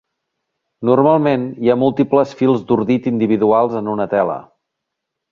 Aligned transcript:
Normalment 0.89 1.43
hi 1.65 1.69
ha 1.73 1.75
múltiples 1.81 2.31
fils 2.39 2.63
d'ordit 2.71 3.09
individuals 3.11 3.75
en 3.81 3.91
una 3.97 4.09
tela. 4.15 4.39